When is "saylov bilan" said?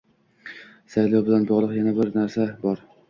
0.93-1.45